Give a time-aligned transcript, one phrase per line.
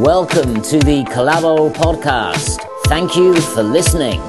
[0.00, 2.60] Welcome to the Collabo podcast.
[2.84, 4.20] Thank you for listening.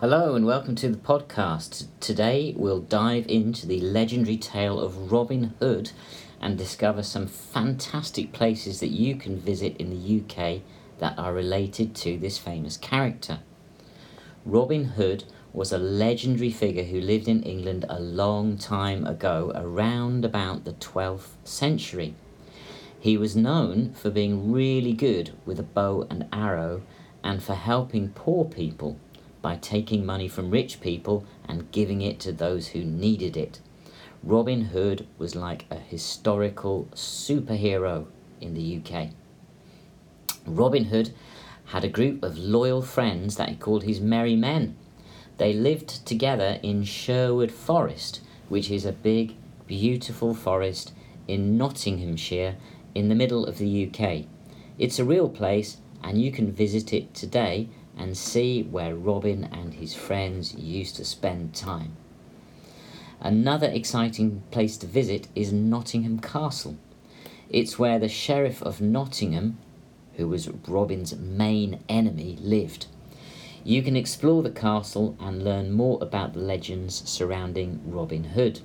[0.00, 1.86] Hello and welcome to the podcast.
[1.98, 5.92] Today we'll dive into the legendary tale of Robin Hood
[6.42, 10.60] and discover some fantastic places that you can visit in the UK
[10.98, 13.38] that are related to this famous character.
[14.44, 15.24] Robin Hood
[15.56, 20.74] was a legendary figure who lived in England a long time ago, around about the
[20.74, 22.14] 12th century.
[23.00, 26.82] He was known for being really good with a bow and arrow
[27.24, 28.98] and for helping poor people
[29.40, 33.58] by taking money from rich people and giving it to those who needed it.
[34.22, 38.06] Robin Hood was like a historical superhero
[38.42, 39.08] in the UK.
[40.44, 41.14] Robin Hood
[41.66, 44.76] had a group of loyal friends that he called his merry men.
[45.38, 49.34] They lived together in Sherwood Forest, which is a big,
[49.66, 50.92] beautiful forest
[51.28, 52.56] in Nottinghamshire
[52.94, 54.24] in the middle of the UK.
[54.78, 59.74] It's a real place, and you can visit it today and see where Robin and
[59.74, 61.96] his friends used to spend time.
[63.20, 66.76] Another exciting place to visit is Nottingham Castle.
[67.50, 69.58] It's where the Sheriff of Nottingham,
[70.14, 72.86] who was Robin's main enemy, lived.
[73.66, 78.60] You can explore the castle and learn more about the legends surrounding Robin Hood.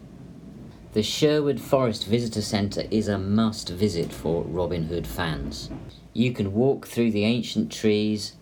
[0.94, 5.72] The Sherwood Forest Visitor Centre is a must visit for Robin Hood fans.
[6.14, 8.34] You can walk through the ancient trees,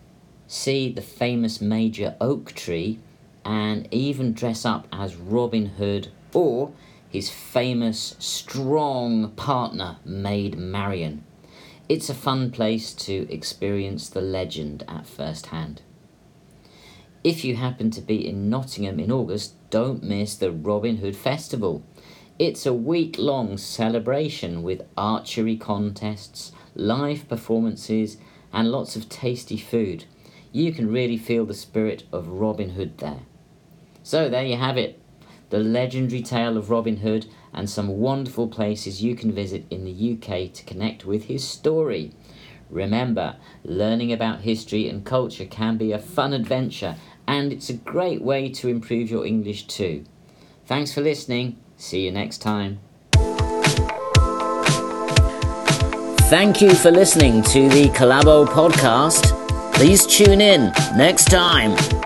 [0.48, 3.00] see the famous major oak tree,
[3.46, 6.74] and even dress up as Robin Hood or
[7.08, 11.24] his famous strong partner, Maid Marian.
[11.88, 15.84] It's a fun place to experience the legend at first hand.
[17.22, 21.84] If you happen to be in Nottingham in August, don't miss the Robin Hood Festival.
[22.38, 28.16] It's a week long celebration with archery contests, live performances,
[28.54, 30.06] and lots of tasty food.
[30.54, 33.24] You can really feel the spirit of Robin Hood there.
[34.02, 34.98] So, there you have it
[35.50, 40.14] the legendary tale of Robin Hood and some wonderful places you can visit in the
[40.14, 42.14] UK to connect with his story.
[42.70, 46.96] Remember, learning about history and culture can be a fun adventure
[47.30, 50.04] and it's a great way to improve your English too.
[50.66, 51.58] Thanks for listening.
[51.78, 52.80] See you next time.
[56.34, 59.36] Thank you for listening to the Collabo podcast.
[59.76, 61.99] Please tune in next time.